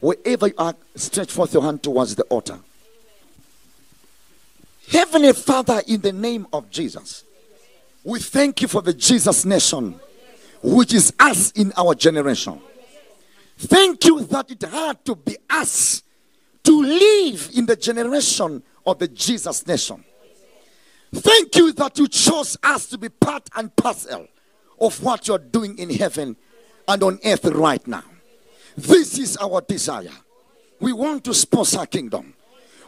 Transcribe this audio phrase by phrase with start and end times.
[0.00, 2.58] Wherever you are, stretch forth your hand towards the altar.
[4.88, 7.24] Heavenly Father, in the name of Jesus,
[8.04, 10.00] we thank you for the Jesus nation,
[10.62, 12.60] which is us in our generation.
[13.58, 16.02] Thank you that it had to be us
[16.62, 20.04] to live in the generation of the Jesus nation.
[21.12, 24.28] Thank you that you chose us to be part and parcel
[24.80, 26.36] of what you're doing in heaven
[26.86, 28.04] and on earth right now.
[28.78, 30.12] This is our desire.
[30.78, 32.32] We want to sponsor kingdom.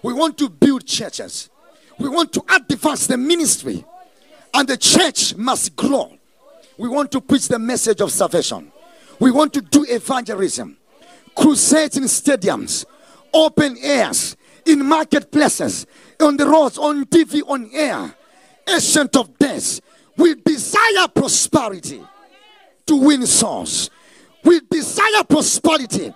[0.04, 1.50] We want to build churches.
[1.98, 3.84] We want to advance the ministry.
[4.54, 6.16] And the church must grow.
[6.78, 8.70] We want to preach the message of salvation.
[9.18, 10.76] We want to do evangelism,
[11.34, 12.84] crusades in stadiums,
[13.34, 15.86] open airs, in marketplaces,
[16.20, 18.14] on the roads, on TV, on air.
[18.68, 19.82] Ancient of days.
[20.16, 22.00] We desire prosperity
[22.86, 23.90] to win souls.
[24.44, 26.12] We desire prosperity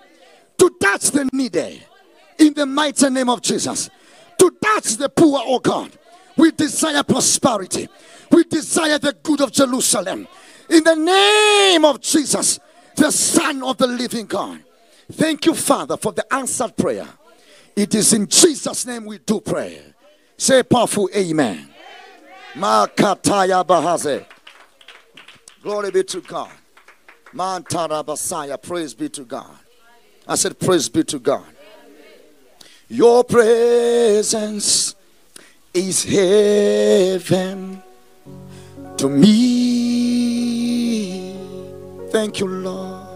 [0.59, 1.83] to touch the needy
[2.39, 3.91] in the mighty name of Jesus.
[4.39, 5.91] To touch the poor, oh God.
[6.37, 7.89] We desire prosperity.
[8.31, 10.27] We desire the good of Jerusalem.
[10.69, 12.59] In the name of Jesus,
[12.97, 14.61] the Son of the living God.
[15.13, 17.07] Thank you, Father, for the answered prayer.
[17.77, 19.81] It is in Jesus' name we do pray.
[20.37, 21.69] Say powerful amen.
[22.57, 24.25] Bahaze.
[25.63, 26.51] Glory be to God.
[27.35, 28.61] Mantara Basaya.
[28.61, 29.59] Praise be to God.
[30.27, 31.45] I said, Praise be to God.
[32.89, 34.95] Your presence
[35.73, 37.83] is heaven
[38.97, 40.45] to me.
[42.11, 43.09] Thank you, Lord.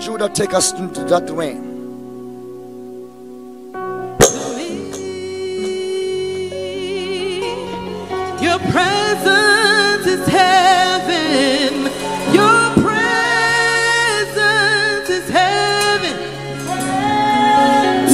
[0.00, 1.73] Judah, take us into that rain.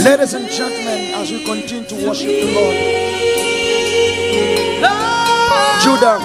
[0.03, 2.77] Ladies and gentlemen, as we continue to worship the Lord,
[5.83, 6.19] Judah,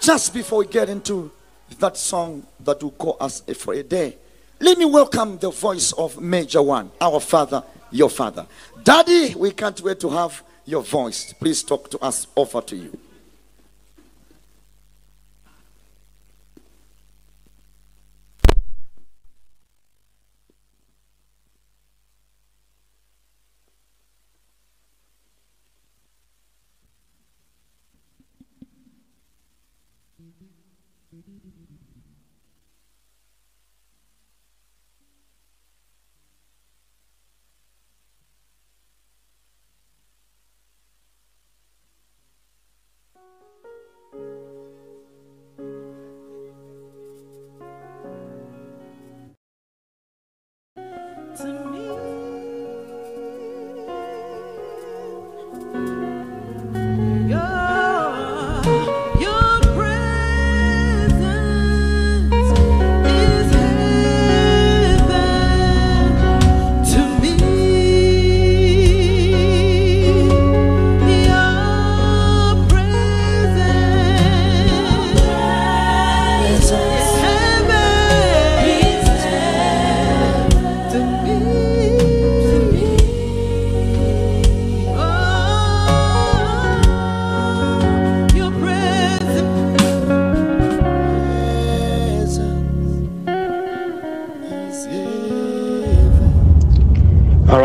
[0.00, 1.30] just before we get into
[1.78, 4.16] that song that will call us for a day,
[4.58, 7.62] let me welcome the voice of Major One, our father,
[7.92, 8.46] your father.
[8.82, 11.32] Daddy, we can't wait to have your voice.
[11.32, 12.98] Please talk to us, offer to you.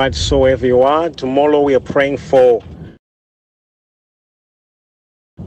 [0.01, 2.63] Right, so wherever you are, tomorrow we are praying for.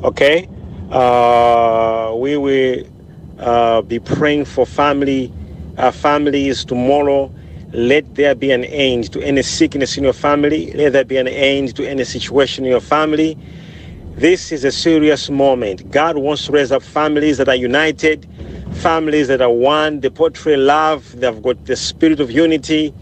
[0.04, 0.48] Okay,
[0.90, 2.84] uh, we will
[3.38, 5.32] uh, be praying for family,
[5.76, 7.34] uh, families tomorrow.
[7.72, 10.72] Let there be an end to any sickness in your family.
[10.72, 13.36] Let there be an end to any situation in your family.
[14.16, 15.90] This is a serious moment.
[15.90, 18.28] God wants to raise up families that are united,
[18.74, 19.98] families that are one.
[19.98, 21.18] They portray love.
[21.18, 22.94] They've got the spirit of unity,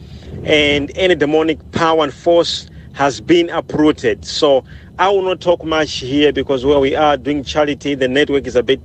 [0.44, 4.24] and any demonic power and force has been uprooted.
[4.24, 4.64] So
[4.98, 8.56] I will not talk much here because where we are doing charity, the network is
[8.56, 8.80] a bit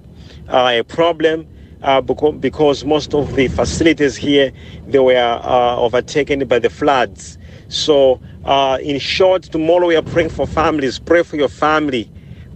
[0.50, 1.48] uh, a problem.
[1.84, 4.52] Uh, because, most of the facilities here
[4.88, 7.38] they were uh, overtaken by the floods.
[7.68, 10.98] So, uh, in short, tomorrow we are praying for families.
[10.98, 12.12] Pray for your family.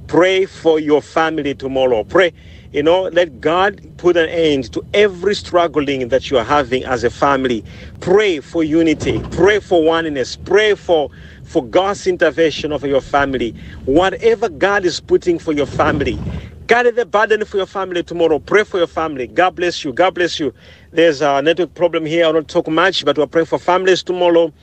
[0.07, 2.03] Pray for your family tomorrow.
[2.03, 2.33] Pray,
[2.73, 7.03] you know, let God put an end to every struggling that you are having as
[7.03, 7.65] a family.
[8.01, 9.21] Pray for unity.
[9.31, 10.37] Pray for oneness.
[10.37, 11.09] Pray for
[11.43, 13.55] for God's intervention over your family.
[13.85, 16.19] Whatever God is putting for your family,
[16.67, 18.39] Carry the burden for your family tomorrow.
[18.39, 19.27] Pray for your family.
[19.27, 19.93] God bless you.
[19.93, 20.53] God bless you.
[20.91, 22.27] There's a network problem here.
[22.27, 24.53] I don't talk much, but we're praying for families tomorrow.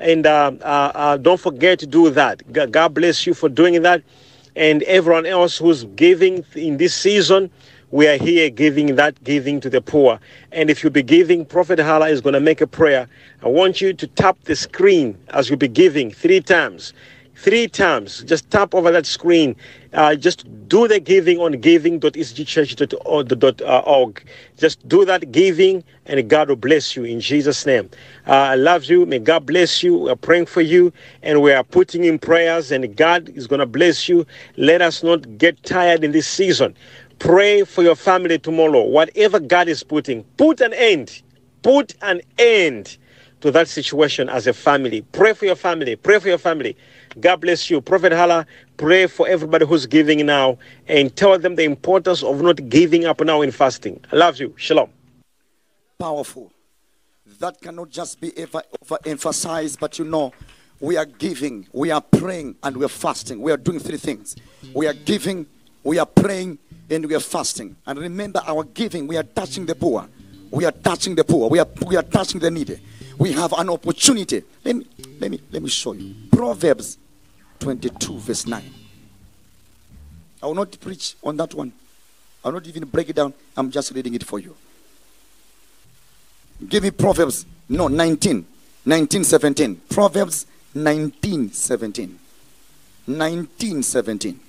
[0.00, 2.42] And uh, uh, uh, don't forget to do that.
[2.72, 4.02] God bless you for doing that.
[4.56, 7.50] And everyone else who's giving in this season,
[7.90, 10.18] we are here giving that giving to the poor.
[10.52, 13.08] And if you be giving, Prophet Hala is going to make a prayer.
[13.42, 16.92] I want you to tap the screen as you be giving three times.
[17.44, 18.24] Three times.
[18.24, 19.54] Just tap over that screen.
[19.92, 24.24] Uh, just do the giving on giving.ecgchurch.org.
[24.56, 27.90] Just do that giving, and God will bless you in Jesus' name.
[28.26, 29.04] Uh, I love you.
[29.04, 29.94] May God bless you.
[29.94, 30.90] We're praying for you,
[31.22, 34.24] and we are putting in prayers, and God is going to bless you.
[34.56, 36.74] Let us not get tired in this season.
[37.18, 38.84] Pray for your family tomorrow.
[38.84, 41.20] Whatever God is putting, put an end.
[41.62, 42.96] Put an end
[43.44, 45.02] to that situation as a family.
[45.12, 45.96] Pray for your family.
[45.96, 46.74] Pray for your family.
[47.20, 47.82] God bless you.
[47.82, 48.46] Prophet Hala,
[48.78, 50.56] pray for everybody who's giving now
[50.88, 54.00] and tell them the importance of not giving up now in fasting.
[54.10, 54.54] I love you.
[54.56, 54.88] Shalom.
[55.98, 56.52] powerful.
[57.38, 60.32] That cannot just be ever overemphasized, but you know,
[60.80, 63.42] we are giving, we are praying, and we are fasting.
[63.42, 64.36] We are doing three things.
[64.72, 65.46] We are giving,
[65.82, 66.58] we are praying,
[66.88, 67.76] and we are fasting.
[67.86, 70.08] And remember, our giving, we are touching the poor.
[70.54, 71.50] We are touching the poor.
[71.50, 72.78] We are we are touching the needy.
[73.18, 74.44] We have an opportunity.
[74.64, 74.86] Let me
[75.18, 76.14] let me let me show you.
[76.30, 76.96] Proverbs
[77.58, 78.62] 22, verse 9.
[80.42, 81.72] I will not preach on that one.
[82.44, 83.34] I will not even break it down.
[83.56, 84.54] I'm just reading it for you.
[86.68, 88.46] Give me Proverbs, no, 19,
[88.84, 89.76] 19, 17.
[89.88, 92.18] Proverbs 19, 17.
[93.08, 94.40] 19, 17.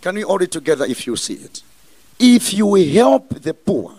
[0.00, 1.62] Can we all read together if you see it?
[2.18, 3.94] If you help the poor,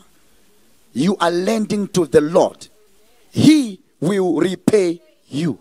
[0.94, 2.68] you are lending to the Lord.
[3.32, 5.60] He will repay you.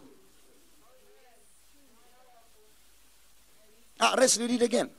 [4.00, 4.90] Ah, let's read it again.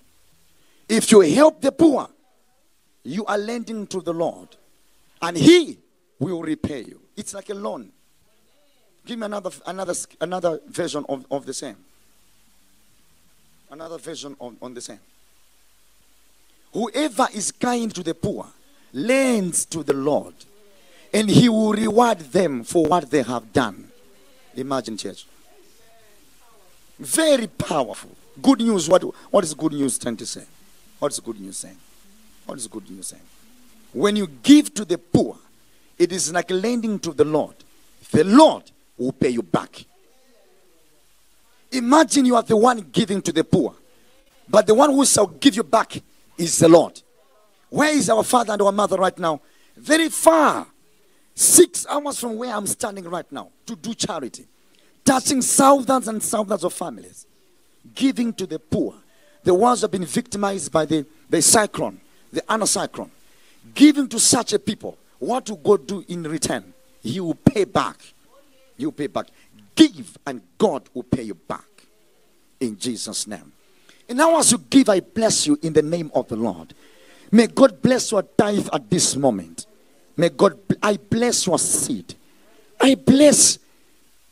[0.87, 2.07] If you help the poor,
[3.03, 4.49] you are lending to the Lord,
[5.21, 5.77] and He
[6.19, 7.01] will repay you.
[7.15, 7.91] It's like a loan.
[9.05, 11.75] Give me another another another version of, of the same.
[13.69, 14.99] Another version on, on the same.
[16.73, 18.47] Whoever is kind to the poor
[18.91, 20.33] lends to the Lord,
[21.13, 23.91] and He will reward them for what they have done.
[24.55, 25.25] Imagine, church.
[26.99, 28.11] Very powerful.
[28.41, 28.89] Good news.
[28.89, 30.43] What, what is good news trying to say?
[30.99, 31.77] What is good news saying?
[32.45, 33.23] What is good news saying?
[33.93, 35.37] When you give to the poor,
[35.97, 37.55] it is like lending to the Lord.
[38.11, 38.63] The Lord
[38.97, 39.85] will pay you back.
[41.71, 43.73] Imagine you are the one giving to the poor,
[44.47, 46.01] but the one who shall give you back
[46.37, 47.01] is the Lord.
[47.69, 49.41] Where is our father and our mother right now?
[49.75, 50.67] Very far.
[51.35, 54.45] Six hours from where I'm standing right now to do charity,
[55.03, 57.25] touching thousands and thousands of families,
[57.95, 58.93] giving to the poor,
[59.43, 61.99] the ones have been victimized by the, the cyclone,
[62.31, 63.11] the Ana cyclone,
[63.73, 64.97] giving to such a people.
[65.17, 66.73] What will God do in return?
[67.01, 67.97] He will pay back.
[68.77, 69.27] Will pay back.
[69.75, 71.65] Give and God will pay you back.
[72.59, 73.51] In Jesus' name.
[74.09, 76.73] And now, as you give, I bless you in the name of the Lord.
[77.31, 79.65] May God bless your tithe at this moment.
[80.15, 82.13] May God, I bless your seed.
[82.79, 83.57] I bless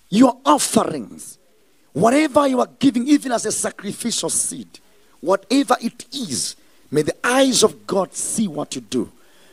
[0.10, 1.40] your offerings.
[1.94, 4.80] Whatever you are giving, even as a sacrificial seed,
[5.20, 6.56] whatever it is,
[6.92, 9.12] may the eyes of God see what you do.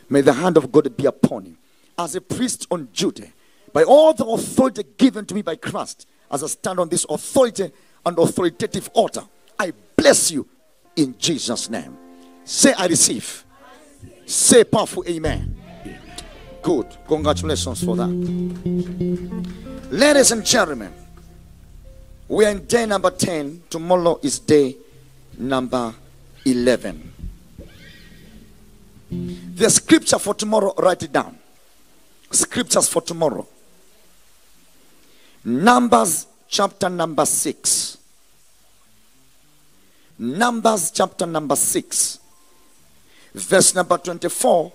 [0.09, 1.55] May the hand of God be upon you.
[1.97, 3.27] As a priest on Judah,
[3.73, 7.71] by all the authority given to me by Christ, as I stand on this authority
[8.05, 9.23] and authoritative altar,
[9.57, 10.47] I bless you
[10.95, 11.97] in Jesus' name.
[12.45, 13.43] Say, I receive.
[14.25, 15.55] Say, powerful amen.
[16.61, 16.87] Good.
[17.07, 18.07] Congratulations for that.
[19.91, 20.93] Ladies and gentlemen,
[22.27, 23.63] we are in day number 10.
[23.69, 24.77] Tomorrow is day
[25.37, 25.93] number
[26.45, 27.13] 11.
[29.55, 31.37] The scripture for tomorrow, write it down.
[32.31, 33.47] Scriptures for tomorrow.
[35.43, 37.98] Numbers chapter number 6.
[40.19, 42.19] Numbers chapter number 6.
[43.33, 44.71] Verse number 24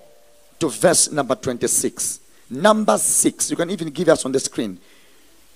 [0.58, 2.20] to verse number 26.
[2.50, 3.50] Numbers 6.
[3.50, 4.78] You can even give us on the screen.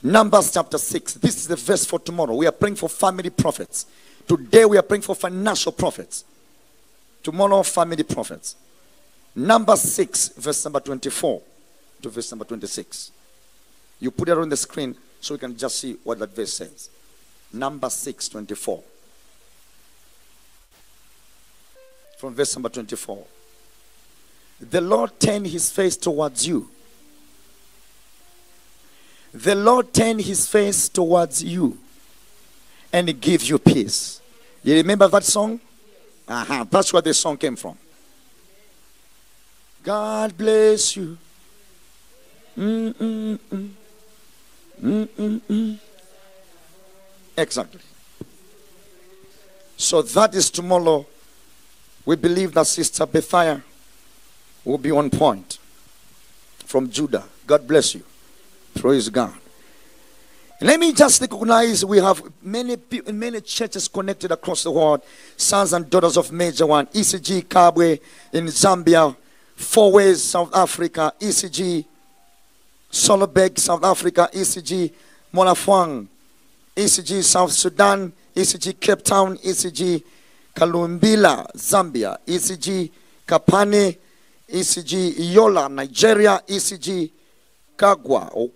[0.03, 1.15] Numbers chapter 6.
[1.15, 2.35] This is the verse for tomorrow.
[2.35, 3.87] We are praying for family prophets.
[4.27, 6.25] Today we are praying for financial prophets.
[7.23, 8.57] Tomorrow, family prophets.
[9.35, 11.43] Number 6, verse number 24
[12.03, 13.11] to verse number 26.
[14.01, 16.91] You put it on the screen so we can just see what that verse says.
[17.53, 18.83] Number 6, 24.
[22.19, 23.25] From verse number 24.
[24.61, 26.69] The Lord turned his face towards you.
[29.33, 31.79] The Lord turned his face towards you
[32.93, 34.21] and give you peace.
[34.65, 35.61] You remember that song?
[36.27, 36.65] Uh-huh.
[36.69, 37.79] That's where the song came from.
[39.85, 41.17] God bless you.
[42.59, 43.71] Mm-mm-mm.
[44.83, 45.79] Mm-mm-mm.
[47.37, 47.81] Exactly.
[49.77, 51.07] So that is tomorrow.
[52.09, 53.61] We believe that Sister Bethia
[54.65, 55.59] will be on point
[56.65, 57.25] from Judah.
[57.47, 58.03] God bless you.
[58.75, 59.35] Praise God.
[60.63, 62.79] Let me just recognize we have many
[63.13, 65.03] many churches connected across the world.
[65.37, 68.01] Sons and daughters of Major One, ECG Kabwe
[68.33, 69.15] in Zambia,
[69.55, 71.85] Fourways South Africa, ECG
[72.91, 74.91] Solobeg South Africa, ECG
[75.35, 76.07] Monafwang,
[76.75, 80.03] ECG South Sudan, ECG Cape Town, ECG
[80.59, 82.91] Kalumbila, Zambia, ECG
[83.25, 83.97] Kapane,
[84.53, 87.11] ECG Yola, Nigeria, ECG
[87.77, 88.51] Kagwa or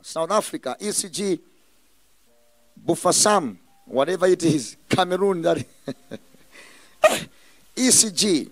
[0.00, 1.38] South Africa, ECG
[2.86, 5.62] Bufasam, whatever it is, Cameroon, that
[7.76, 8.48] ECG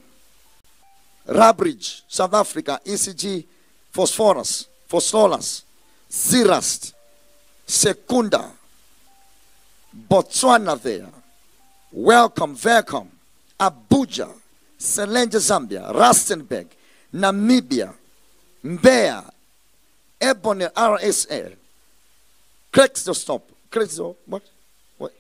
[1.29, 3.47] Rabridge, South Africa, ECG
[3.91, 5.65] Phosphorus, Phosphorus,
[6.11, 6.93] Zirast,
[7.67, 8.51] Secunda,
[10.11, 11.07] Botswana there.
[11.93, 13.11] Welcome, welcome.
[13.61, 14.31] Abuja,
[14.79, 16.67] Selenja, Zambia, Rustenburg,
[17.13, 17.93] Namibia,
[18.65, 19.31] Mbeya,
[20.19, 21.55] Ebony, RSL,
[22.73, 23.43] Crexo stop.
[23.71, 24.43] Crexo, what?
[24.97, 25.13] What?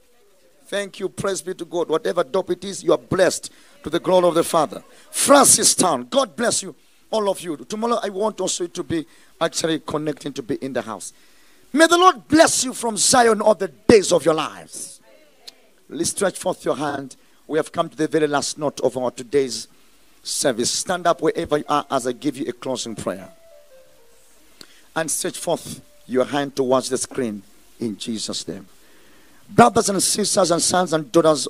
[0.66, 1.88] Thank you, praise be to God.
[1.88, 3.50] Whatever dope it is, you are blessed
[3.84, 4.82] to the glory of the Father.
[5.10, 6.74] Francistown, God bless you,
[7.10, 7.56] all of you.
[7.58, 9.04] Tomorrow I want also to be
[9.38, 11.12] actually connecting to be in the house.
[11.74, 14.91] May the Lord bless you from Zion all the days of your lives.
[15.92, 17.16] Let's stretch forth your hand.
[17.46, 19.68] We have come to the very last note of our today's
[20.22, 20.70] service.
[20.70, 23.28] Stand up wherever you are as I give you a closing prayer.
[24.96, 27.42] And stretch forth your hand towards the screen
[27.78, 28.66] in Jesus' name.
[29.50, 31.46] Brothers and sisters and sons and daughters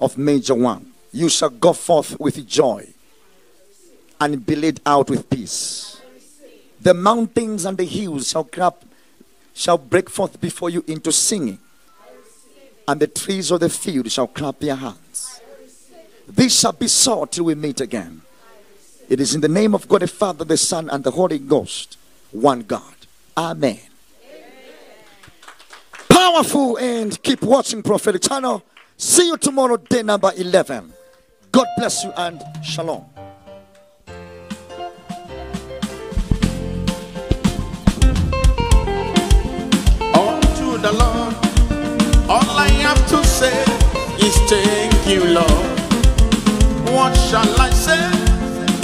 [0.00, 2.86] of Major One, you shall go forth with joy
[4.20, 6.00] and be led out with peace.
[6.80, 8.84] The mountains and the hills shall clap,
[9.54, 11.58] shall break forth before you into singing,
[12.88, 15.40] and the trees of the field shall clap their hands.
[16.26, 18.22] This shall be so till we meet again.
[19.10, 21.98] It is in the name of God the Father, the Son, and the Holy Ghost,
[22.32, 22.94] one God.
[23.36, 23.78] Amen.
[26.08, 28.64] Powerful and keep watching Prophetic Channel.
[28.96, 30.92] See you tomorrow, day number 11.
[31.52, 33.04] God bless you and shalom.
[40.80, 41.17] the Lord.
[42.68, 43.62] All I have to say
[44.18, 45.80] is thank you, Lord.
[46.92, 48.04] What shall I say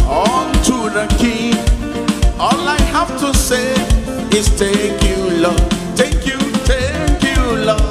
[0.09, 1.55] unto the King?
[2.41, 3.73] All I have to say
[4.37, 5.61] is thank you, Lord.
[6.01, 7.83] Thank you, thank you, Lord.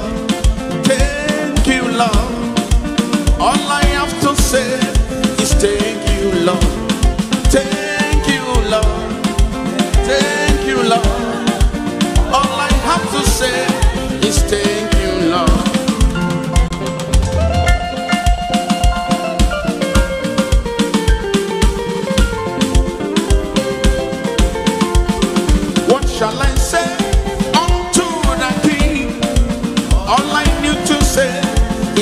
[0.84, 2.26] Thank you, Lord.
[3.40, 4.74] All I have to say
[5.42, 6.64] is thank you, Lord.
[7.54, 9.00] Thank you, Lord.
[10.10, 11.06] Thank you, Lord.
[12.34, 13.83] All I have to say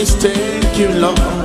[0.02, 1.41] is thank you, Lord.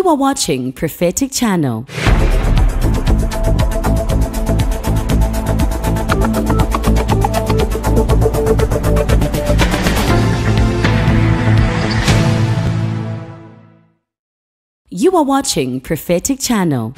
[0.00, 1.84] You are watching Prophetic Channel.
[14.88, 16.94] You are watching Prophetic Channel.